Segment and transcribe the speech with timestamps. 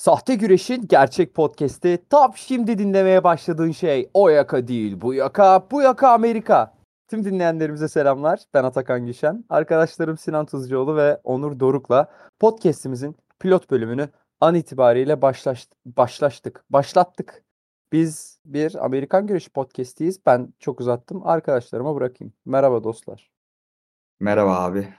[0.00, 5.82] Sahte Güreş'in gerçek podcast'i tam şimdi dinlemeye başladığın şey o yaka değil bu yaka, bu
[5.82, 6.74] yaka Amerika.
[7.08, 8.40] Tüm dinleyenlerimize selamlar.
[8.54, 9.44] Ben Atakan Güşen.
[9.48, 14.08] Arkadaşlarım Sinan Tuzcuoğlu ve Onur Doruk'la podcast'imizin pilot bölümünü
[14.40, 17.44] an itibariyle başlaş başlaştık, başlattık.
[17.92, 20.26] Biz bir Amerikan Güreşi podcast'iyiz.
[20.26, 21.26] Ben çok uzattım.
[21.26, 22.32] Arkadaşlarıma bırakayım.
[22.44, 23.30] Merhaba dostlar.
[24.20, 24.94] Merhaba abi.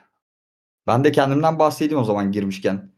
[0.88, 2.91] Ben de kendimden bahsedeyim o zaman girmişken.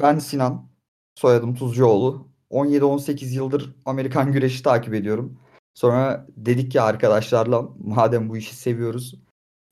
[0.00, 0.75] Ben Sinan.
[1.16, 2.28] Soyadım Tuzcuoğlu.
[2.50, 5.38] 17-18 yıldır Amerikan güreşi takip ediyorum.
[5.74, 9.14] Sonra dedik ki arkadaşlarla madem bu işi seviyoruz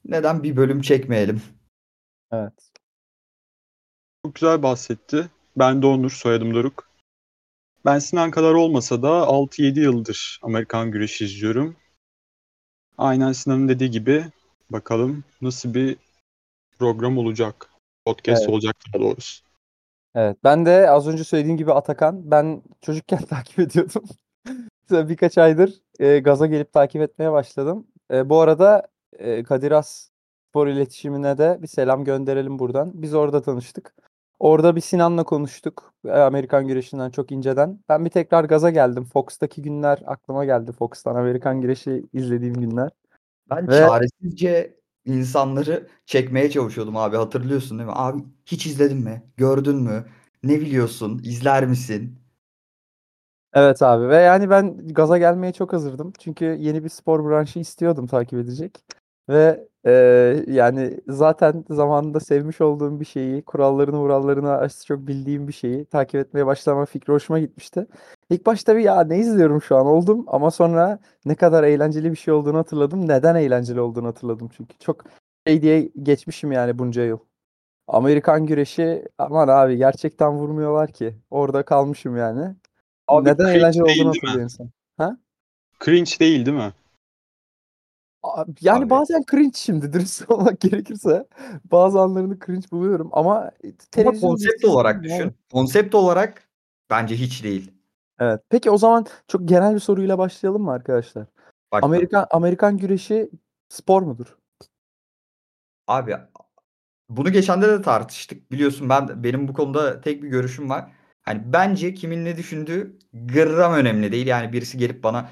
[0.05, 1.43] neden bir bölüm çekmeyelim?
[2.33, 2.71] Evet.
[4.25, 5.31] Çok güzel bahsetti.
[5.57, 6.89] Ben de Onur, soyadım Doruk.
[7.85, 11.77] Ben Sinan kadar olmasa da 6-7 yıldır Amerikan güreşi izliyorum.
[12.99, 14.25] Aynen Sinan'ın dediği gibi
[14.71, 15.97] bakalım nasıl bir
[16.79, 17.71] program olacak.
[18.05, 18.51] Podcast Evet.
[18.51, 19.44] olacak daha doğrusu.
[20.15, 24.03] Evet, ben de az önce söylediğim gibi Atakan, ben çocukken takip ediyordum.
[24.91, 27.87] Birkaç aydır e, gaza gelip takip etmeye başladım.
[28.13, 30.11] E, bu arada e, Kadir Has
[30.51, 33.03] Spor İletişimine de bir selam gönderelim buradan.
[33.03, 33.95] Biz orada tanıştık.
[34.39, 35.95] Orada bir Sinan'la konuştuk.
[36.07, 37.79] e, Amerikan güreşinden çok inceden.
[37.89, 39.05] Ben bir tekrar gaza geldim.
[39.05, 40.73] Fox'taki günler aklıma geldi.
[40.73, 42.91] Fox'tan Amerikan güreşi izlediğim günler.
[43.51, 44.75] Ben Ve- çaresizce
[45.07, 47.95] insanları çekmeye çalışıyordum abi hatırlıyorsun değil mi?
[47.97, 49.23] Abi hiç izledin mi?
[49.37, 50.07] Gördün mü?
[50.43, 51.21] Ne biliyorsun?
[51.25, 52.19] İzler misin?
[53.55, 56.13] Evet abi ve yani ben gaza gelmeye çok hazırdım.
[56.19, 58.85] Çünkü yeni bir spor branşı istiyordum takip edecek.
[59.29, 59.69] Ve
[60.47, 66.15] yani zaten zamanında sevmiş olduğum bir şeyi, kurallarını murallarını az çok bildiğim bir şeyi takip
[66.15, 67.87] etmeye başlama fikri hoşuma gitmişti.
[68.31, 72.17] İlk başta bir ya ne izliyorum şu an oldum ama sonra ne kadar eğlenceli bir
[72.17, 73.09] şey olduğunu hatırladım.
[73.09, 74.79] Neden eğlenceli olduğunu hatırladım çünkü.
[74.79, 75.05] Çok
[75.47, 77.19] şey diye geçmişim yani bunca yıl.
[77.89, 81.15] Amerikan güreşi aman abi gerçekten vurmuyorlar ki.
[81.31, 82.55] Orada kalmışım yani.
[83.09, 84.71] Abi Neden eğlenceli olduğunu hatırlıyor insan.
[85.85, 86.73] Cringe değil değil mi?
[88.61, 88.91] Yani Abi.
[88.91, 91.27] bazen cringe şimdi dürüst olmak gerekirse
[91.65, 93.51] bazı anlarını cringe buluyorum ama Ama
[93.91, 95.33] televizyon konsept olarak düşün.
[95.53, 96.49] Konsept olarak
[96.91, 97.71] bence hiç değil.
[98.19, 98.41] Evet.
[98.49, 101.27] Peki o zaman çok genel bir soruyla başlayalım mı arkadaşlar?
[101.73, 103.31] Bak Amerikan Amerikan güreşi
[103.69, 104.37] spor mudur?
[105.87, 106.17] Abi
[107.09, 108.51] bunu geçende de tartıştık.
[108.53, 110.91] Biliyorsun ben benim bu konuda tek bir görüşüm var.
[111.23, 114.27] Hani bence kimin ne düşündüğü gram önemli değil.
[114.27, 115.29] Yani birisi gelip bana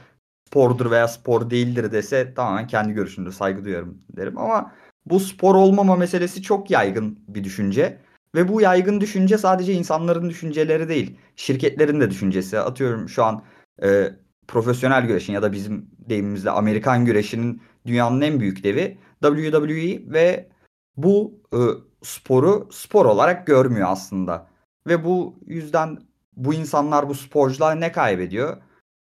[0.52, 3.32] spordur veya spor değildir dese tamamen kendi görüşümdür.
[3.32, 4.72] Saygı duyarım derim ama
[5.06, 7.98] bu spor olmama meselesi çok yaygın bir düşünce.
[8.34, 11.16] Ve bu yaygın düşünce sadece insanların düşünceleri değil.
[11.36, 12.58] Şirketlerin de düşüncesi.
[12.58, 13.42] Atıyorum şu an
[13.82, 14.10] e,
[14.48, 20.48] profesyonel güreşin ya da bizim deyimimizde Amerikan güreşinin dünyanın en büyük devi WWE ve
[20.96, 21.60] bu e,
[22.02, 24.46] sporu spor olarak görmüyor aslında.
[24.86, 25.98] Ve bu yüzden
[26.36, 28.56] bu insanlar, bu sporcular ne kaybediyor?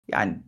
[0.07, 0.46] Yani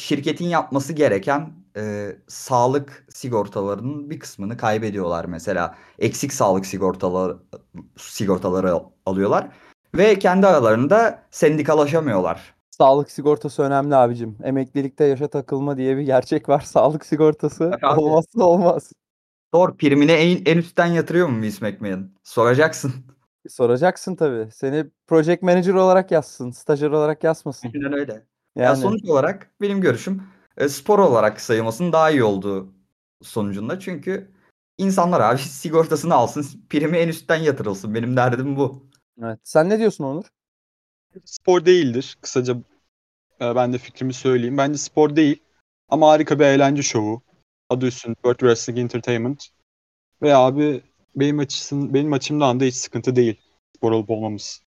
[0.00, 5.74] şirketin yapması gereken e, sağlık sigortalarının bir kısmını kaybediyorlar mesela.
[5.98, 7.36] Eksik sağlık sigortaları
[7.96, 9.48] sigortaları alıyorlar
[9.94, 12.54] ve kendi aralarında sendikalaşamıyorlar.
[12.70, 14.38] Sağlık sigortası önemli abicim.
[14.42, 16.60] Emeklilikte yaşa takılma diye bir gerçek var.
[16.64, 18.00] Sağlık sigortası Bak abi.
[18.00, 18.92] olmazsa olmaz.
[19.54, 22.10] Sor primine en, en üstten yatırıyor mu Vince McMahon?
[22.24, 22.92] Soracaksın.
[23.48, 24.48] Soracaksın tabii.
[24.52, 27.72] Seni project manager olarak yazsın, stajyer olarak yazmasın.
[27.74, 28.26] Aynen öyle.
[28.56, 30.22] Ya Yani sonuç olarak benim görüşüm
[30.56, 32.72] e, spor olarak sayılmasının daha iyi olduğu
[33.22, 33.80] sonucunda.
[33.80, 34.30] Çünkü
[34.78, 37.94] insanlar abi sigortasını alsın, primi en üstten yatırılsın.
[37.94, 38.86] Benim derdim bu.
[39.22, 39.38] evet.
[39.44, 40.24] Sen ne diyorsun Onur?
[41.24, 42.18] Spor değildir.
[42.20, 42.56] Kısaca
[43.40, 44.58] e, ben de fikrimi söyleyeyim.
[44.58, 45.42] Bence spor değil
[45.88, 47.22] ama harika bir eğlence şovu.
[47.68, 49.46] Adı üstünde World Wrestling Entertainment.
[50.22, 50.82] Ve abi
[51.16, 53.40] benim açısın benim açımdan da hiç sıkıntı değil
[53.76, 54.62] spor olup olmamız.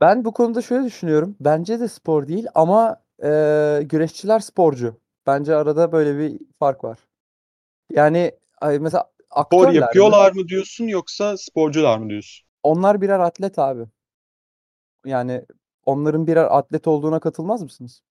[0.00, 1.36] Ben bu konuda şöyle düşünüyorum.
[1.40, 5.00] Bence de spor değil ama eee, güreşçiler sporcu.
[5.26, 6.98] Bence arada böyle bir fark var.
[7.90, 8.32] Yani
[8.62, 9.10] mesela
[9.46, 9.80] Spor aktörler mi?
[9.80, 12.46] yapıyorlar mı diyorsun yoksa sporcular mı diyorsun?
[12.62, 13.86] Onlar birer atlet abi.
[15.04, 15.46] Yani
[15.86, 18.02] onların birer atlet olduğuna katılmaz mısınız?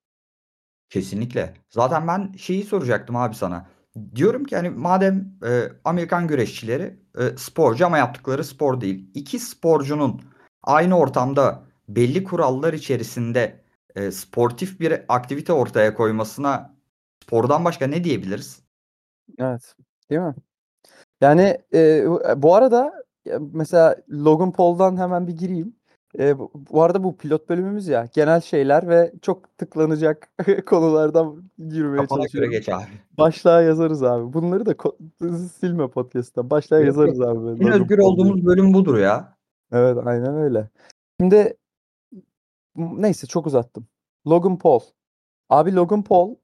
[0.90, 1.54] Kesinlikle.
[1.70, 3.68] Zaten ben şeyi soracaktım abi sana.
[4.16, 9.12] Diyorum ki hani madem e, Amerikan güreşçileri e, sporcu ama yaptıkları spor değil.
[9.14, 10.22] İki sporcunun
[10.64, 13.64] aynı ortamda belli kurallar içerisinde
[14.00, 16.76] e, sportif bir aktivite ortaya koymasına
[17.24, 18.64] spordan başka ne diyebiliriz?
[19.40, 19.76] Evet.
[20.10, 20.36] Değil mi?
[21.22, 22.06] Yani e,
[22.38, 22.94] bu arada
[23.40, 25.76] mesela Logan Paul'dan hemen bir gireyim.
[26.20, 28.10] E, bu, arada bu pilot bölümümüz ya.
[28.14, 30.30] Genel şeyler ve çok tıklanacak
[30.66, 32.52] konulardan girmeye Kafana göre çalışıyorum.
[32.52, 33.18] geç abi.
[33.18, 34.34] Başlığa yazarız abi.
[34.34, 34.76] Bunları da
[35.60, 36.50] silme podcast'tan.
[36.50, 37.64] Başlığa yazarız abi.
[37.64, 39.38] En özgür olduğumuz bölüm budur ya.
[39.72, 40.70] Evet aynen öyle.
[41.20, 41.54] Şimdi
[42.80, 43.88] neyse çok uzattım.
[44.28, 44.80] Logan Paul.
[45.50, 46.36] Abi Logan Paul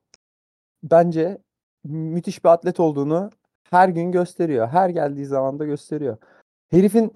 [0.84, 1.38] bence
[1.84, 3.30] müthiş bir atlet olduğunu
[3.70, 4.68] her gün gösteriyor.
[4.68, 6.18] Her geldiği zaman da gösteriyor.
[6.72, 7.14] Herifin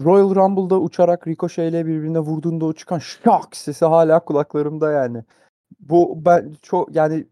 [0.00, 5.24] Royal Rumble'da uçarak rikoşeyle birbirine vurduğunda o çıkan şak sesi hala kulaklarımda yani.
[5.80, 7.26] Bu ben çok yani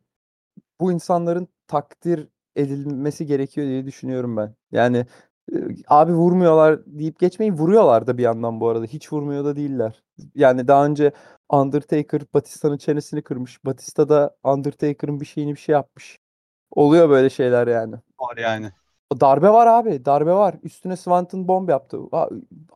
[0.80, 4.54] bu insanların takdir edilmesi gerekiyor diye düşünüyorum ben.
[4.72, 5.06] Yani
[5.88, 8.84] abi vurmuyorlar deyip geçmeyin vuruyorlar da bir yandan bu arada.
[8.84, 10.02] Hiç vurmuyor da değiller.
[10.34, 11.12] Yani daha önce
[11.48, 13.64] Undertaker Batista'nın çenesini kırmış.
[13.64, 16.18] Batista da Undertaker'ın bir şeyini bir şey yapmış.
[16.70, 17.94] Oluyor böyle şeyler yani.
[18.20, 18.72] Var yani.
[19.20, 20.04] Darbe var abi.
[20.04, 20.54] Darbe var.
[20.62, 21.98] Üstüne Swanton bomb yaptı.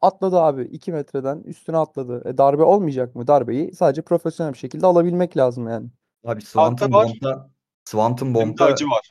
[0.03, 0.63] Atladı abi.
[0.63, 2.29] 2 metreden üstüne atladı.
[2.29, 3.27] E, darbe olmayacak mı?
[3.27, 5.89] Darbeyi sadece profesyonel bir şekilde alabilmek lazım yani.
[6.25, 6.93] Abi Swanton.
[6.93, 7.51] Bomb'da
[7.85, 9.11] Swanton Bomb'da acı var.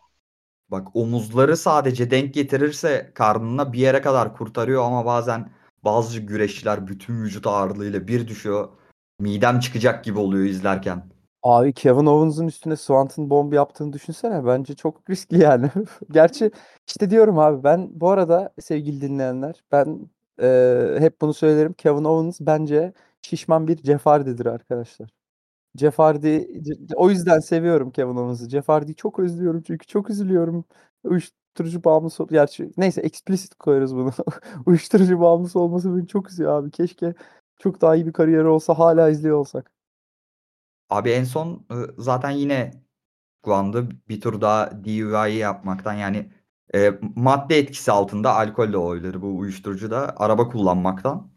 [0.71, 5.49] Bak omuzları sadece denk getirirse karnına bir yere kadar kurtarıyor ama bazen
[5.83, 8.69] bazı güreşçiler bütün vücut ağırlığıyla bir düşüyor.
[9.19, 11.03] Midem çıkacak gibi oluyor izlerken.
[11.43, 14.45] Abi Kevin Owens'ın üstüne Swanton bomb yaptığını düşünsene.
[14.45, 15.69] Bence çok riskli yani.
[16.11, 16.51] Gerçi
[16.87, 20.09] işte diyorum abi ben bu arada sevgili dinleyenler ben
[20.41, 21.73] e, hep bunu söylerim.
[21.73, 25.09] Kevin Owens bence şişman bir Jeff Hardy'dir arkadaşlar.
[25.77, 26.47] Jeff Hardy
[26.95, 28.49] o yüzden seviyorum Kevin Owens'ı.
[28.49, 28.67] Jeff
[28.97, 30.65] çok özlüyorum çünkü çok üzülüyorum.
[31.03, 34.11] Uyuşturucu bağımlısı gerçi neyse explicit koyarız bunu.
[34.65, 36.71] Uyuşturucu bağımlısı olması beni çok üzüyor abi.
[36.71, 37.13] Keşke
[37.59, 39.71] çok daha iyi bir kariyeri olsa hala izliyor olsak.
[40.89, 41.65] Abi en son
[41.97, 42.71] zaten yine
[43.43, 46.31] kullandı bir tur daha DUI yapmaktan yani
[46.75, 51.34] e, madde etkisi altında alkol de olabilir bu uyuşturucu da araba kullanmaktan.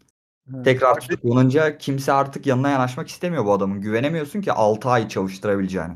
[0.65, 3.81] Tekrar tutuklanınca kimse artık yanına yanaşmak istemiyor bu adamın.
[3.81, 5.93] Güvenemiyorsun ki 6 ay çalıştırabileceğini.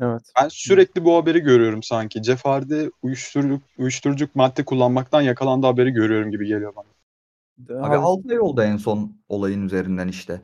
[0.00, 0.22] Evet.
[0.42, 2.22] Ben sürekli bu haberi görüyorum sanki.
[2.22, 6.86] Jeff Hardy uyuşturucu, uyuşturucu madde kullanmaktan yakalandı haberi görüyorum gibi geliyor bana.
[7.84, 10.42] Abi Abi, 6 ay oldu en son olayın üzerinden işte.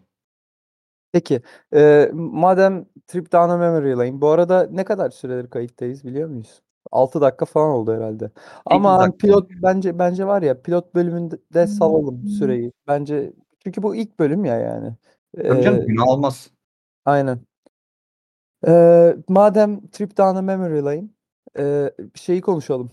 [1.12, 1.42] Peki.
[1.72, 4.20] eee, madem Trip Down a Memory Lane.
[4.20, 6.62] Bu arada ne kadar süredir kayıttayız biliyor muyuz?
[6.92, 8.30] 6 dakika falan oldu herhalde.
[8.66, 12.72] Ama dakika pilot bence bence var ya pilot bölümünde de salalım süreyi.
[12.86, 13.32] Bence
[13.68, 14.92] çünkü bu ilk bölüm ya yani.
[15.36, 16.50] Tabii canım günah olmaz.
[17.04, 17.38] aynen.
[18.66, 21.08] Eee, madem Trip Down a Memory Lane,
[21.58, 22.90] eee, şeyi konuşalım.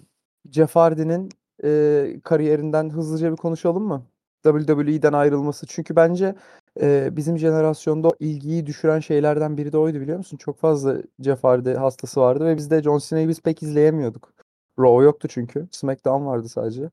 [0.52, 1.30] Jeff Hardy'nin
[1.64, 4.06] eee, kariyerinden hızlıca bir konuşalım mı?
[4.44, 5.66] WWE'den ayrılması.
[5.68, 6.36] Çünkü bence
[6.82, 10.38] eee, bizim jenerasyonda ilgiyi düşüren şeylerden biri de oydu biliyor musun?
[10.38, 14.34] Çok fazla Jeff Hardy hastası vardı ve biz de John Cena'yı biz pek izleyemiyorduk.
[14.80, 15.68] Raw yoktu çünkü.
[15.72, 16.90] SmackDown vardı sadece.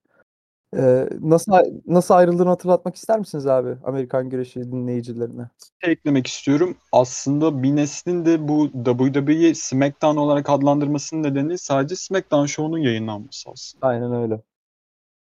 [0.77, 1.53] Eee, nasıl
[1.87, 5.51] nasıl ayrıldığını hatırlatmak ister misiniz abi Amerikan güreşi dinleyicilerine?
[5.85, 6.77] şey eklemek istiyorum.
[6.93, 13.87] Aslında bir neslin de bu WWE SmackDown olarak adlandırmasının nedeni sadece SmackDown Show'unun yayınlanması aslında.
[13.87, 14.43] Aynen öyle.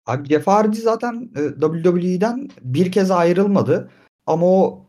[0.05, 3.89] Abi Jeff Hardy zaten e, WWE'den bir kez ayrılmadı.
[4.25, 4.85] Ama o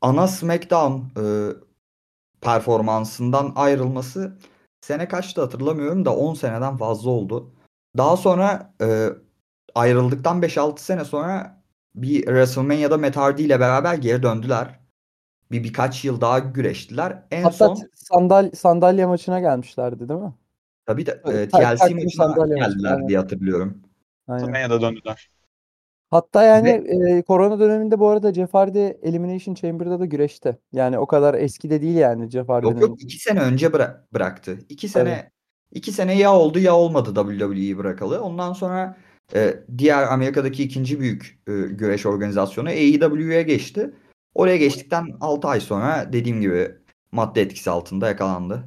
[0.00, 1.24] ana SmackDown e,
[2.40, 4.38] performansından ayrılması
[4.80, 7.50] sene kaçtı hatırlamıyorum da 10 seneden fazla oldu.
[7.96, 9.08] Daha sonra e,
[9.74, 11.62] ayrıldıktan 5-6 sene sonra
[11.94, 14.80] bir WrestleMania'da Matt Hardy ile beraber geri döndüler.
[15.50, 17.22] Bir birkaç yıl daha güreştiler.
[17.30, 20.34] En Hatta son sandal sandalye maçına gelmişlerdi değil mi?
[20.86, 23.08] tabii de e, Evet, TLC maçına sandalye maçı, geldiler aynen.
[23.08, 23.82] diye hatırlıyorum.
[24.26, 25.30] WrestleMania'da döndüler.
[26.10, 30.58] Hatta yani e, korona döneminde bu arada Jeff Hardy Elimination Chamber'da da güreşti.
[30.72, 32.80] Yani o kadar eski de değil yani Jeff Yok Hardy'nin.
[32.80, 34.58] yok iki sene önce bıra- bıraktı.
[34.68, 35.30] İki sene
[35.72, 38.20] iki sene ya oldu ya olmadı WWE'yi bırakalı.
[38.22, 38.96] Ondan sonra
[39.34, 43.94] e, diğer Amerika'daki ikinci büyük e, güreş organizasyonu AEW'ye geçti.
[44.34, 46.74] Oraya geçtikten 6 ay sonra dediğim gibi
[47.12, 48.64] madde etkisi altında yakalandı.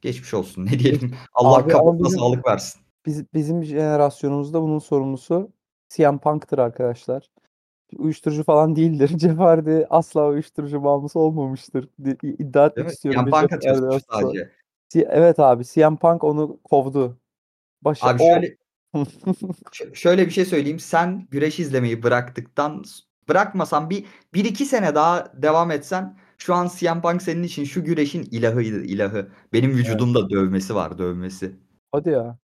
[0.00, 1.14] Geçmiş olsun ne diyelim.
[1.34, 2.80] Allah Abi bizim- sağlık versin.
[3.06, 5.50] Biz, bizim jenerasyonumuzda bunun sorumlusu
[5.88, 7.30] CM Punk'tır arkadaşlar.
[7.98, 9.08] Uyuşturucu falan değildir.
[9.18, 11.88] Jeff Hardy asla uyuşturucu bağımlısı olmamıştır.
[12.04, 13.30] di- iddia etmek istiyorum.
[13.30, 14.00] Çalışmış hastası.
[14.10, 14.50] sadece.
[14.94, 17.18] Evet abi CM Punk onu kovdu.
[17.82, 18.56] Başa Abi şöyle
[19.72, 20.78] Ş- şöyle bir şey söyleyeyim.
[20.80, 22.84] Sen güreş izlemeyi bıraktıktan
[23.28, 27.84] bırakmasan bir, bir iki sene daha devam etsen şu an CM Punk senin için şu
[27.84, 29.28] güreşin ilahıydı ilahı.
[29.52, 31.52] Benim vücudumda dövmesi var dövmesi.
[31.92, 32.38] hadi ya.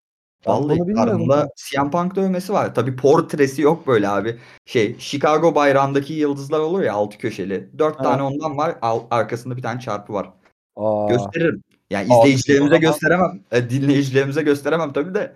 [0.46, 2.76] Vallahi karnımda CM Punk dövmesi var.
[2.76, 4.40] Tabii portresi yok böyle abi.
[4.66, 7.70] Şey Chicago bayrağındaki yıldızlar olur ya altı köşeli.
[7.80, 8.04] Dört Evet.
[8.04, 8.76] tane ondan var.
[8.82, 10.30] Al- arkasında bir tane çarpı var.
[10.76, 11.64] Aa, Gösteririm.
[11.90, 13.40] Yani izleyicilerimize gösteremem.
[13.52, 15.36] E, dinleyicilerimize gösteremem tabii de.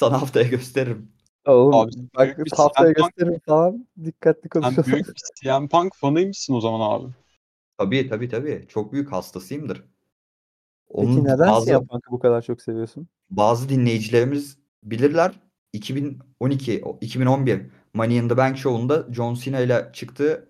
[0.00, 1.08] Sana haftaya gösteririm.
[1.46, 3.86] oğlum Abi, bak büyük bir haftaya CM Punk- gösteririm falan.
[4.04, 4.92] Dikkatli Sen konuşalım.
[4.92, 7.12] büyük bir CM Punk fanıymışsın o zaman abi.
[7.78, 8.64] Tabii tabii tabii.
[8.68, 9.76] Çok büyük hastasıyımdır.
[9.76, 9.84] Peki
[10.88, 13.08] Onun neden bazı, CM Punk'ı bu kadar çok seviyorsun?
[13.30, 15.40] bazı dinleyicilerimiz bilirler.
[15.72, 20.48] 2012, o- 2011 Money in the Bank Show'unda John Cena ile çıktığı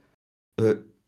[0.61, 0.64] e,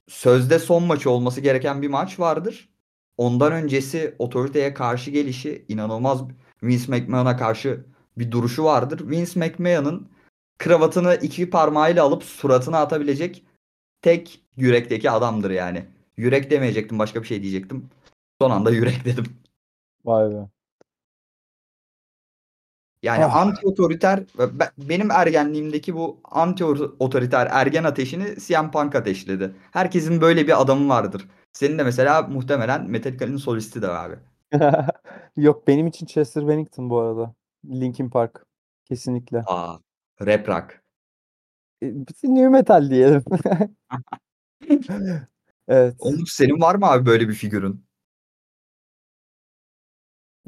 [0.09, 2.69] sözde son maçı olması gereken bir maç vardır.
[3.17, 6.23] Ondan öncesi otoriteye karşı gelişi inanılmaz
[6.63, 7.85] Vince McMahon'a karşı
[8.19, 9.11] bir duruşu vardır.
[9.11, 10.09] Vince McMahon'ın
[10.59, 13.45] kravatını iki parmağıyla alıp suratına atabilecek
[14.03, 15.87] tek yürekteki adamdır yani.
[16.17, 17.91] Yürek demeyecektim başka bir şey diyecektim.
[18.41, 19.25] Son anda yürek dedim.
[20.05, 20.49] Vay be.
[23.03, 23.37] Yani Ah.
[23.37, 29.55] anti otoriter ben- benim ergenliğimdeki bu anti otoriter ergen ateşini CM Punk ateşledi.
[29.73, 31.29] Herkesin böyle bir adamı vardır.
[31.53, 34.15] Senin de mesela muhtemelen Metallica'nın solisti de abi.
[35.37, 37.35] Yok benim için Chester Bennington bu arada.
[37.65, 38.47] Linkin Park.
[38.85, 39.43] Kesinlikle.
[39.47, 39.79] Aa,
[40.21, 40.83] rap rock.
[41.83, 41.87] E,
[42.25, 43.25] New metal diyelim.
[45.69, 45.97] Evet.
[45.99, 47.85] Oğlum senin var mı abi böyle bir figürün?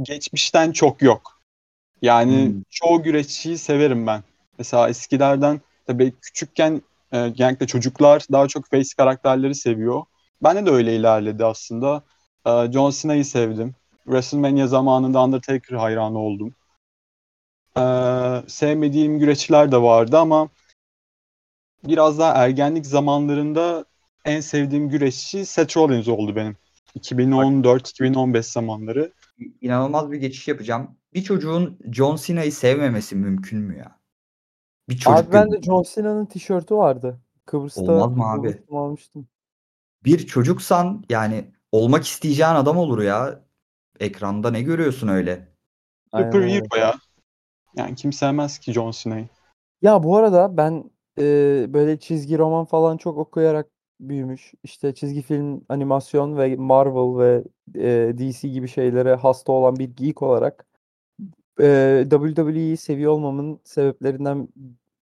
[0.03, 1.41] Geçmişten çok yok.
[2.03, 2.63] Yani Hmm.
[2.71, 4.23] çoğu güreşçiyi severim ben.
[4.59, 10.03] Mesela eskilerden tabii küçükken e, genellikle çocuklar daha çok face karakterleri seviyor.
[10.43, 12.03] Bende de öyle ilerledi aslında.
[12.47, 13.75] E, John Cena'yı sevdim.
[14.05, 16.55] WrestleMania zamanında Undertaker hayranı oldum.
[17.79, 17.83] E,
[18.49, 20.49] sevmediğim güreşçiler de vardı ama
[21.87, 23.85] biraz daha ergenlik zamanlarında
[24.25, 26.57] en sevdiğim güreşçi Seth Rollins oldu benim.
[26.99, 29.13] 2014-2015 zamanları.
[29.61, 30.97] İnanılmaz bir geçiş yapacağım.
[31.15, 33.99] Bir çocuğun John Cena'yı sevmemesi mümkün mü ya?
[34.89, 37.21] Bir çocuk Abi ben gözü- de John Cena'nın tişörtü vardı.
[37.47, 38.63] Kıbrıs'ta Olmaz mı abi?
[38.71, 39.29] almıştım.
[40.05, 43.45] bir çocuksan yani olmak isteyeceğin adam olur ya.
[44.01, 45.49] Ekranda ne görüyorsun öyle?
[46.11, 46.95] Super hero ya.
[47.77, 49.29] Yani kim sevmez ki John Cena'yı.
[49.83, 51.25] Ya bu arada ben e,
[51.69, 53.67] böyle çizgi roman falan çok okuyarak
[54.01, 54.55] büyümüş.
[54.63, 60.23] İşte çizgi film, animasyon ve Marvel ve e, DC gibi şeylere hasta olan bir geek
[60.23, 60.67] olarak
[61.61, 64.49] e, WWE'yi seviyor olmamın sebeplerinden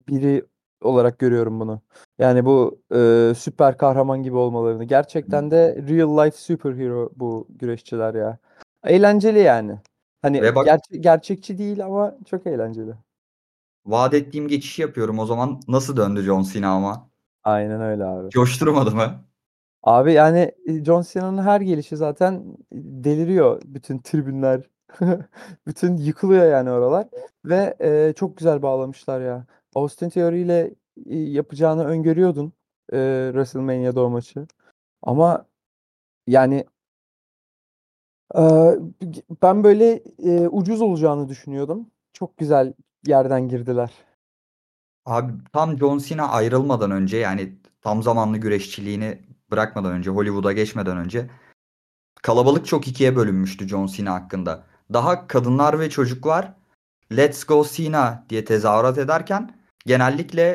[0.09, 0.45] biri
[0.83, 1.81] olarak görüyorum bunu.
[2.19, 4.85] Yani bu e, süper kahraman gibi olmalarını.
[4.85, 8.39] Gerçekten de real life superhero bu güreşçiler ya.
[8.85, 9.79] Eğlenceli yani.
[10.23, 12.95] Hani Ve bak- gerçe- gerçekçi değil ama çok eğlenceli.
[13.87, 15.19] Vaat ettiğim geçişi yapıyorum.
[15.19, 17.11] O zaman nasıl döndü John Cena ama?
[17.45, 18.31] Aynen öyle abi.
[18.31, 19.25] Coşturmadı mı?
[19.83, 24.71] Abi yani e, John Cena'nın her gelişi zaten deliriyor bütün tribünler.
[25.67, 27.07] Bütün yıkılıyor yani oralar
[27.45, 29.47] ve e, çok güzel bağlamışlar ya.
[29.75, 30.75] Austin Theory ile
[31.07, 32.53] e, yapacağını öngörüyordun
[32.93, 34.47] e, WrestleMania'da o maçı.
[35.03, 35.47] Ama
[36.27, 36.67] yani e,
[39.43, 41.87] ben böyle e, ucuz olacağını düşünüyordum.
[42.13, 42.73] Çok güzel
[43.07, 43.91] yerden girdiler.
[45.05, 47.53] Abi tam John Cena ayrılmadan önce yani
[47.83, 51.31] tam zamanlı güreşçiliğini bırakmadan önce Hollywood'a geçmeden önce
[52.23, 54.65] kalabalık çok ikiye bölünmüştü John Cena hakkında.
[54.93, 56.55] Daha kadınlar ve çocuklar
[57.17, 60.55] Let's Go Cena diye tezahürat ederken genellikle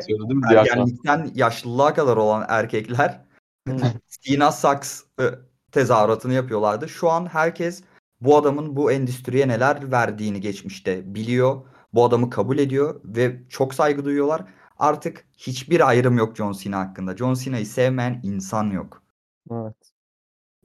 [0.50, 3.24] ergenlikten yaşlılığa kadar olan erkekler
[3.66, 3.76] Hmm.
[4.20, 5.24] Cena Sucks e,
[5.72, 6.88] tezahüratını yapıyorlardı.
[6.88, 7.82] Şu an herkes
[8.20, 11.62] bu adamın bu endüstriye neler verdiğini geçmişte biliyor.
[11.94, 14.44] Bu adamı kabul ediyor ve çok saygı duyuyorlar.
[14.78, 17.16] Artık hiçbir ayrım yok John Cena hakkında.
[17.16, 19.02] John Cena'yı sevmeyen insan yok.
[19.50, 19.76] Evet.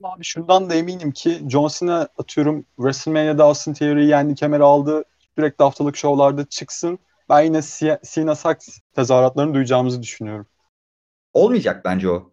[0.02, 5.04] Abi şundan da eminim ki John Cena atıyorum WrestleMania'da Austin Theory'yi yendi, kemer aldı.
[5.36, 6.98] Sürekli haftalık şovlarda çıksın.
[7.28, 7.60] Ben yine
[8.14, 10.46] Cena Sucks tezahüratlarını duyacağımızı düşünüyorum.
[11.32, 12.30] Olmayacak bence o.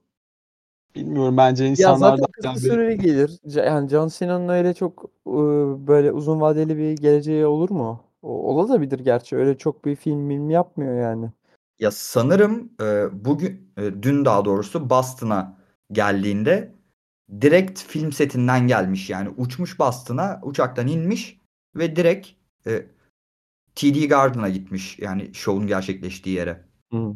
[0.95, 3.39] Bilmiyorum bence Ya insanlar zaten da kısa süreli gelir.
[3.43, 5.33] Yani John Cena'nın öyle çok e,
[5.87, 8.03] böyle uzun vadeli bir geleceği olur mu?
[8.21, 9.35] O, olabilir gerçi.
[9.35, 11.31] Öyle çok bir film film yapmıyor yani.
[11.79, 15.57] Ya sanırım e, bugün e, dün daha doğrusu Boston'a
[15.91, 16.71] geldiğinde
[17.41, 21.39] direkt film setinden gelmiş yani uçmuş Boston'a uçaktan inmiş
[21.75, 22.27] ve direkt
[22.67, 22.85] e,
[23.75, 26.65] TD Garden'a gitmiş yani şovun gerçekleştiği yere.
[26.91, 27.15] Hı.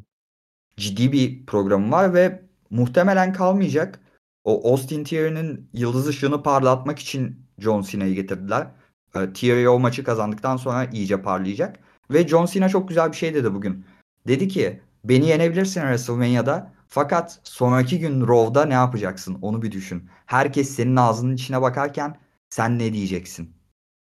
[0.78, 4.00] Ciddi bir programı var ve muhtemelen kalmayacak.
[4.44, 8.68] O Austin Theory'nin yıldız ışığını parlatmak için John Cena'yı getirdiler.
[9.16, 11.80] E, Theory o maçı kazandıktan sonra iyice parlayacak.
[12.12, 13.86] Ve John Cena çok güzel bir şey dedi bugün.
[14.28, 20.10] Dedi ki beni yenebilirsin WrestleMania'da fakat sonraki gün Raw'da ne yapacaksın onu bir düşün.
[20.26, 22.18] Herkes senin ağzının içine bakarken
[22.50, 23.54] sen ne diyeceksin?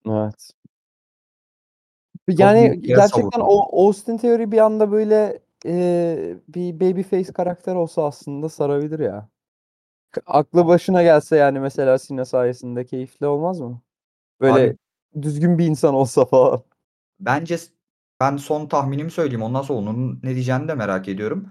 [0.07, 0.51] Evet.
[2.29, 8.99] Yani gerçekten o Austin Theory bir anda böyle e, bir babyface karakter olsa aslında sarabilir
[8.99, 9.29] ya.
[10.27, 13.81] Aklı başına gelse yani mesela Cena sayesinde keyifli olmaz mı?
[14.41, 14.77] Böyle Abi-
[15.23, 16.63] düzgün bir insan olsa falan.
[17.21, 17.59] Bence
[18.21, 19.43] ben son tahminimi söyleyeyim.
[19.43, 21.51] Ondan sonra onun ne diyeceğini de merak ediyorum.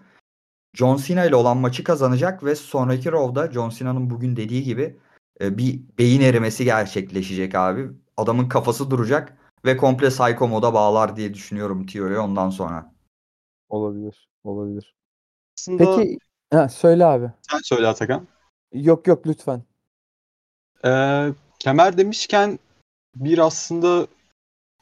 [0.73, 4.97] John Cena ile olan maçı kazanacak ve sonraki Raw'da John Cena'nın bugün dediği gibi
[5.41, 7.89] e, bir beyin erimesi gerçekleşecek abi.
[8.17, 12.93] Adamın kafası duracak ve komple psycho moda bağlar diye düşünüyorum Theory ondan sonra.
[13.69, 14.29] Olabilir.
[14.43, 14.95] Olabilir.
[15.57, 16.17] aslında Peki
[16.53, 17.31] Ha, söyle abi.
[17.51, 18.27] Sen söyle Atakan.
[18.73, 19.63] Yok yok lütfen.
[20.85, 22.59] Ee, kemer demişken
[23.15, 24.07] bir aslında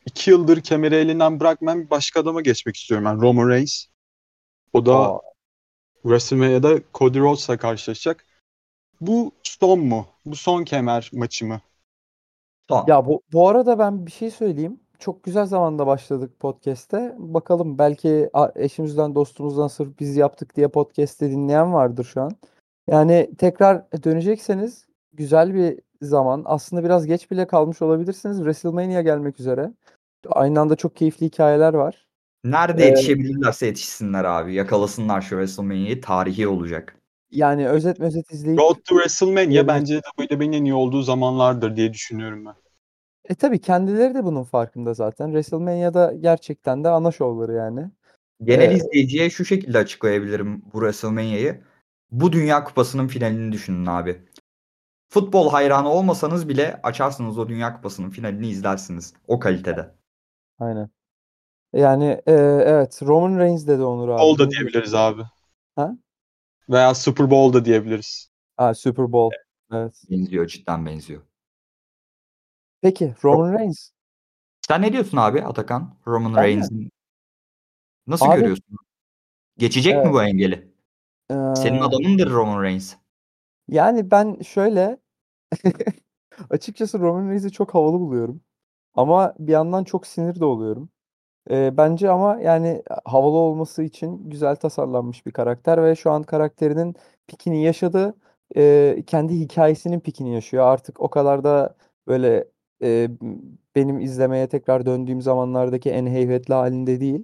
[0.05, 3.21] iki yıldır kemeri elinden bırakmayan bir başka adama geçmek istiyorum ben.
[3.21, 3.85] Roman Reigns.
[4.73, 5.21] O da Aa,
[6.01, 8.25] WrestleMania'da Cody Rhodes'la karşılaşacak.
[9.01, 10.07] Bu son mu?
[10.25, 11.61] Bu son kemer maçı mı?
[12.69, 12.85] Son.
[12.87, 14.79] Ya bu, bu arada ben bir şey söyleyeyim.
[14.99, 17.15] Çok güzel zamanda başladık podcast'te.
[17.17, 22.31] Bakalım belki eşimizden dostumuzdan sırf biz yaptık diye podcast'te dinleyen vardır şu an.
[22.89, 26.41] Yani tekrar dönecekseniz güzel bir zaman.
[26.45, 28.37] Aslında biraz geç bile kalmış olabilirsiniz.
[28.37, 29.71] WrestleMania gelmek üzere.
[30.29, 32.07] Aynı anda çok keyifli hikayeler var.
[32.43, 34.53] Nerede Ee, yetişebilirlerse yetişsinler abi.
[34.53, 36.01] Yakalasınlar şu WrestleMania'yı.
[36.01, 36.95] Tarihi olacak.
[37.31, 39.67] Yani özet özet izleyip Road to WrestleMania Evet.
[39.67, 42.53] bence WWE'nin en iyi olduğu zamanlardır diye düşünüyorum ben.
[43.29, 45.25] E tabii kendileri de bunun farkında zaten.
[45.27, 47.91] WrestleMania'da gerçekten de ana şovları yani.
[48.43, 51.63] Genel Ee, izleyiciye şu şekilde açıklayabilirim bu WrestleMania'yı.
[52.11, 54.21] Bu Dünya Kupası'nın finalini düşünün abi.
[55.09, 59.13] Futbol hayranı olmasanız bile açarsınız o Dünya Kupası'nın finalini izlersiniz.
[59.27, 59.95] O kalitede.
[60.59, 60.89] Aynen.
[61.73, 62.33] Yani e,
[62.65, 64.19] evet Roman Reigns dedi Onur abi.
[64.19, 65.21] Bowl da diyebiliriz abi.
[65.75, 65.97] Ha?
[66.69, 68.29] Veya Super Bowl da diyebiliriz.
[68.57, 69.35] Ha, Super Bowl.
[69.71, 69.93] Evet.
[70.09, 71.21] Benziyor cidden benziyor.
[72.81, 73.89] Peki Roman Reigns.
[74.67, 75.95] Sen ne diyorsun abi Atakan?
[76.07, 76.37] Roman mi?
[76.37, 76.91] Reigns'in
[78.07, 78.77] nasıl Abi- görüyorsun?
[79.57, 80.13] Geçecek mi Evet.
[80.13, 80.71] bu engeli?
[81.55, 82.93] Senin Ee, adamındır Roman Reigns.
[83.67, 84.97] yani ben şöyle
[86.49, 88.41] açıkçası Roman Reigns'i çok havalı buluyorum.
[88.95, 90.89] Ama bir yandan çok sinir de oluyorum.
[91.51, 96.95] Ee, bence ama yani havalı olması için güzel tasarlanmış bir karakter ve şu an karakterinin
[97.27, 98.15] pikini yaşadı.
[98.57, 100.65] Ee, kendi hikayesinin pikini yaşıyor.
[100.65, 101.75] Artık o kadar da
[102.07, 102.47] böyle
[102.83, 103.09] e,
[103.75, 107.23] benim izlemeye tekrar döndüğüm zamanlardaki en heybetli halinde değil.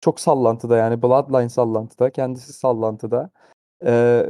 [0.00, 3.30] Çok sallantıda yani Bloodline sallantıda, kendisi sallantıda.
[3.86, 4.26] Ee,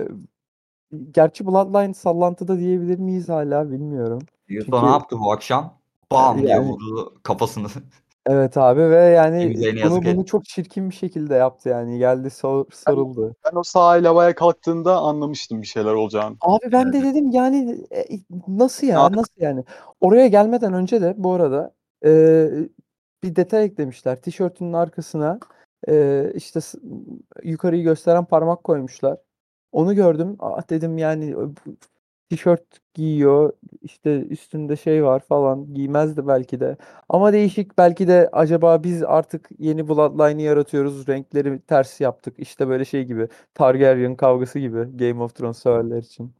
[1.10, 4.18] gerçi Bloodline sallantıda diyebilir miyiz hala bilmiyorum.
[4.48, 5.74] Çünkü- ne yaptı bu akşam?
[6.12, 7.66] Bam diye Yani- vurdu kafasını.
[8.26, 10.26] Evet abi ve yani bunu yazık bunu et.
[10.26, 11.98] çok çirkin bir şekilde yaptı yani.
[11.98, 13.36] Geldi sar- sarıldı.
[13.44, 16.36] Ben o sahayla havaya kalktığında anlamıştım bir şeyler olacağını.
[16.40, 18.04] Abi ben de dedim yani e,
[18.48, 19.64] nasıl ya nasıl yani
[20.00, 21.72] oraya gelmeden önce de bu arada
[22.04, 22.10] e,
[23.22, 25.38] bir detay eklemişler tişörtünün arkasına
[25.88, 26.78] e, işte s-
[27.42, 29.16] yukarıyı gösteren parmak koymuşlar
[29.72, 31.54] onu gördüm ah dedim yani bu
[32.36, 36.76] tişört giyiyor işte üstünde şey var falan giymezdi belki de
[37.08, 42.84] ama değişik belki de acaba biz artık yeni Bloodline'ı yaratıyoruz renkleri ters yaptık işte böyle
[42.84, 46.32] şey gibi Targaryen kavgası gibi Game of Thrones severler için.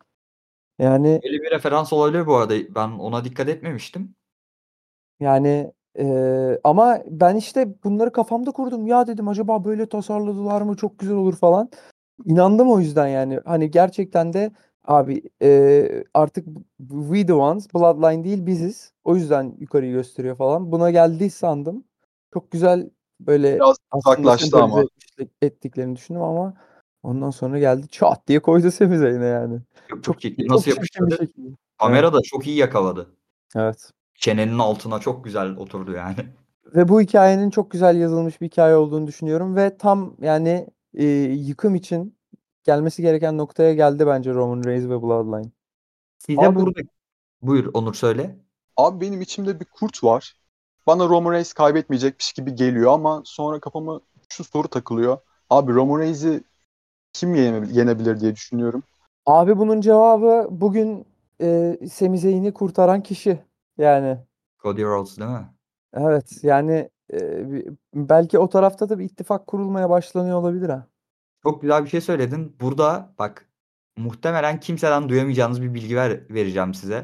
[0.79, 2.55] Yani Öyle bir referans olabilir bu arada.
[2.75, 4.15] Ben ona dikkat etmemiştim.
[5.21, 8.87] yani eee, ama ben işte bunları kafamda kurdum.
[8.87, 11.71] Ya dedim acaba böyle tasarladılar mı çok güzel olur falan.
[12.25, 13.41] İnandım o yüzden yani.
[13.45, 14.51] Hani gerçekten de
[14.85, 16.47] abi eee, artık
[16.89, 18.93] we the ones Bloodline değil biziz.
[19.05, 20.73] O yüzden yukarıyı gösteriyor falan.
[20.73, 21.85] Buna geldi sandım.
[22.35, 24.85] Çok güzel böyle Biraz uzaklaştı ama.
[25.43, 26.55] ettiklerini düşündüm ama
[27.03, 29.61] ondan sonra geldi çat diye koydu Sami yine yani.
[29.89, 31.29] Çok, Çok çok Nasıl yapıştırdı?
[31.79, 33.11] Kamera da çok iyi yakaladı.
[33.57, 33.91] Evet.
[34.15, 36.17] Çenenin altına çok güzel oturdu yani.
[36.75, 41.75] Ve bu hikayenin çok güzel yazılmış bir hikaye olduğunu düşünüyorum ve tam yani e, yıkım
[41.75, 42.17] için
[42.65, 45.51] gelmesi gereken noktaya geldi bence Roman Reigns ve Bloodline.
[46.19, 46.81] Size Abi- burada...
[47.43, 48.39] Buyur Onur söyle.
[48.77, 50.37] Abi benim içimde bir kurt var.
[50.87, 55.19] Bana Roman Reigns kaybetmeyecekmiş gibi geliyor ama sonra kafama şu soru takılıyor.
[55.51, 56.45] Abi Roman Reigns'i
[57.13, 58.83] kim yene- yenebilir diye düşünüyorum.
[59.27, 61.07] Abi bunun cevabı bugün
[61.41, 63.39] e, Sami Zayn'i kurtaran kişi.
[63.79, 64.19] Yani
[64.63, 65.51] Cody Rhodes değil mi?
[65.95, 67.45] evet yani e,
[67.95, 70.87] belki o tarafta da bir ittifak kurulmaya başlanıyor olabilir ha.
[71.45, 72.57] Çok güzel bir şey söyledin.
[72.61, 73.49] Burada bak
[73.99, 76.95] muhtemelen kimseden duyamayacağınız bir bilgi ver, vereceğim size.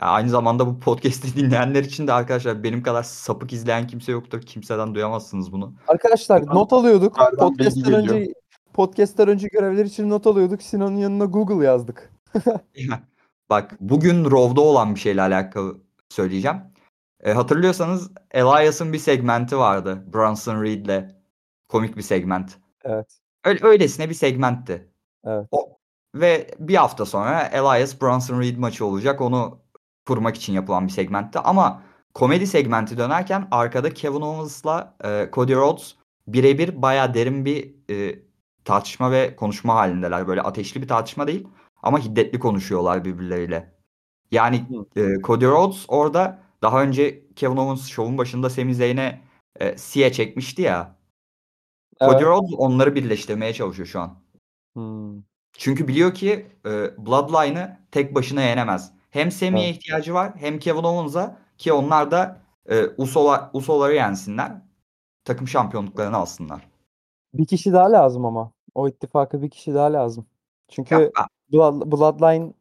[0.00, 4.42] Ya aynı zamanda bu podcast'i dinleyenler için de arkadaşlar benim kadar sapık izleyen kimse yoktur.
[4.42, 5.74] Kimseden duyamazsınız bunu.
[5.88, 7.16] Arkadaşlar Buradan- not alıyorduk.
[7.38, 8.32] Podcast'ten önce
[8.72, 10.62] podcast'ten önce görevler için not alıyorduk.
[10.62, 12.12] Sinan'ın yanına Google yazdık.
[13.50, 16.56] Bak bugün Raw'da olan bir şeyle alakalı söyleyeceğim.
[17.24, 20.04] E, hatırlıyorsanız Elias'ın bir segmenti vardı.
[20.12, 21.16] Bronson Reed'le.
[21.68, 22.56] Komik bir segment.
[22.84, 23.19] Evet.
[23.44, 24.92] Öyle, öylesine bir segmentti.
[25.24, 25.46] Evet.
[25.50, 25.78] O,
[26.14, 29.20] ve bir hafta sonra Elias Bronson Reed maçı olacak.
[29.20, 29.60] Onu
[30.06, 31.38] kurmak için yapılan bir segmentti.
[31.38, 31.82] Ama
[32.14, 35.94] komedi segmenti dönerken arkada Kevin Owens'la e, Cody Rhodes
[36.26, 38.18] birebir baya derin bir e,
[38.64, 40.28] tartışma ve konuşma halindeler.
[40.28, 41.48] Böyle ateşli bir tartışma değil
[41.82, 43.74] ama hiddetli konuşuyorlar birbirleriyle.
[44.30, 49.20] Yani e, Cody Rhodes orada daha önce Kevin Owens şovun başında Sami Zayn'e
[49.60, 50.99] e, Sia çekmişti ya.
[52.00, 52.24] Cody.
[52.24, 54.16] Rhodes onları birleştirmeye çalışıyor şu an.
[54.74, 55.22] Hmm.
[55.52, 58.92] Çünkü biliyor ki e, Bloodline'ı tek başına yenemez.
[59.10, 59.76] Hem Sami'ye Evet.
[59.76, 64.52] ihtiyacı var hem Kevin Owens'a ki onlar da e, Uso'la, Uso'ları yensinler.
[65.24, 66.68] Takım şampiyonluklarını alsınlar.
[67.34, 68.52] Bir kişi daha lazım ama.
[68.74, 70.26] O ittifaka bir kişi daha lazım.
[70.68, 71.10] Çünkü Ya,
[71.52, 72.52] Blood- Bloodline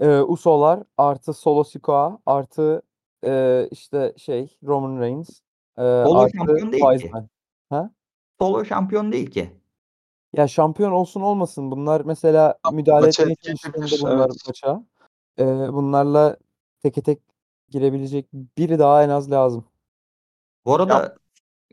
[0.00, 2.82] e, Uso'lar artı Solo Sikoa artı
[3.26, 5.30] e, işte şey Roman Reigns
[5.78, 7.10] e, Solo artı şampiyon değil ki.
[8.40, 9.50] Solo şampiyon değil ki.
[10.32, 14.46] Ya şampiyon olsun olmasın bunlar mesela Ya, müdahale etmeye çalıştığında edebilir, bunlar evet.
[14.46, 14.84] maça
[15.38, 16.36] e, bunlarla
[16.82, 17.18] teke tek
[17.70, 19.64] girebilecek biri daha en az lazım.
[20.64, 21.16] Bu arada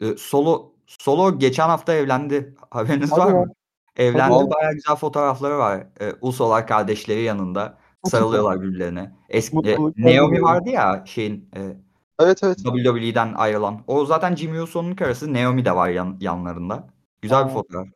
[0.01, 2.55] e, Solo Solo geçen hafta evlendi.
[2.69, 3.33] Haberiniz Hadi var ya.
[3.33, 3.53] mı?
[3.95, 4.33] Evlendi.
[4.33, 4.51] Hadi ya.
[4.51, 5.87] Bayağı güzel fotoğrafları var.
[6.01, 7.77] E, Uso'lar kardeşleri yanında.
[8.03, 9.11] Sarılıyorlar birbirlerine.
[9.29, 11.77] Eski, e, Naomi vardı ya şeyin e,
[12.23, 12.57] Evet evet.
[12.57, 13.79] WWE'den ayrılan.
[13.87, 15.33] O zaten Jimmy Uso'nun karısı.
[15.33, 16.87] Naomi de var yan, yanlarında.
[17.21, 17.53] Güzel bir Aa.
[17.53, 17.87] fotoğraf.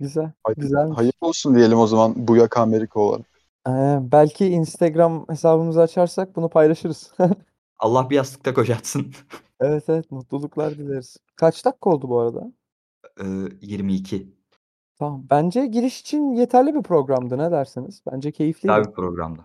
[0.00, 0.32] Güzel.
[0.44, 0.98] Hay- Güzelmiş.
[0.98, 3.26] Hayırlı olsun diyelim o zaman bu yaka Amerika olarak.
[3.68, 7.12] Ee, belki Instagram hesabımızı açarsak bunu paylaşırız.
[7.78, 9.12] Allah bir yastıkta kocatsın.
[9.60, 11.16] Evet evet mutluluklar dileriz.
[11.36, 12.52] Kaç dakika oldu bu arada?
[13.20, 13.24] E,
[13.60, 14.34] 22.
[14.98, 15.26] Tamam.
[15.30, 17.38] Bence giriş için yeterli bir programdı.
[17.38, 18.02] Ne dersiniz?
[18.12, 18.74] Bence keyifliydi.
[18.76, 19.42] Güzel bir programdı.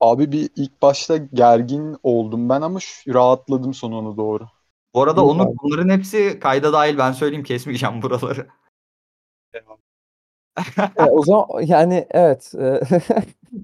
[0.00, 4.46] Abi bir ilk başta gergin oldum ben ama şu- rahatladım sonuna doğru.
[4.94, 5.56] Bu arada Yok onu abi.
[5.62, 8.46] bunların hepsi kayda dahil ben söyleyeyim kesmeyeceğim buraları.
[10.96, 12.54] E, o zaman yani evet.
[12.54, 12.80] e,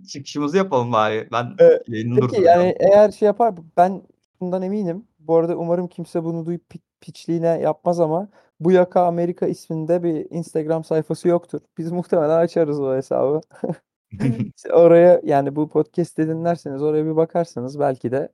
[0.08, 1.28] Çıkışımızı yapalım bari.
[1.32, 4.02] Ben Evet, yayını Peki yani eğer şey yapar ben
[4.40, 5.06] bundan eminim.
[5.18, 8.28] Bu arada umarım kimse bunu duyup pi- piçliğine yapmaz ama
[8.60, 11.60] bu yaka Amerika isminde bir Instagram sayfası yoktur.
[11.78, 13.40] Biz muhtemelen açarız o hesabı.
[14.72, 18.29] Oraya yani bu podcast dinlerseniz oraya bir bakarsanız belki de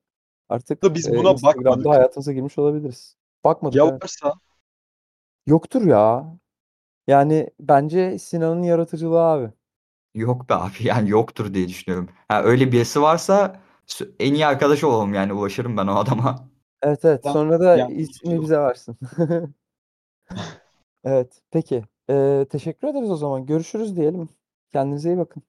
[0.49, 1.87] artık Da biz e, buna Instagram'da bakmadık.
[1.87, 3.17] hayatımıza girmiş olabiliriz.
[3.45, 4.03] Bakmadık Ya evet.
[4.03, 4.33] varsa
[5.47, 6.37] Yoktur ya.
[7.07, 9.51] Yani bence Sinan'ın yaratıcılığı abi.
[10.15, 12.09] Yok be abi yani yoktur diye düşünüyorum.
[12.29, 13.61] Ha, öyle birisi varsa
[14.19, 16.49] en iyi arkadaş olalım yani ulaşırım ben o adama.
[16.83, 17.25] Evet evet.
[17.25, 18.97] Ya- Sonra da yani ismi bize versin.
[21.05, 21.43] Evet.
[21.51, 21.85] Peki.
[22.11, 23.47] Ee, teşekkür ederiz o zaman.
[23.47, 24.29] Görüşürüz diyelim.
[24.73, 25.43] Kendinize iyi bakın.